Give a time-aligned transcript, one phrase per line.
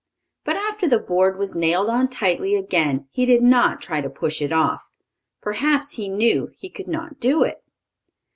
[0.43, 4.41] But, after the board was nailed on tightly again, he did not try to push
[4.41, 4.83] it off.
[5.43, 7.63] Perhaps he knew he could not do it.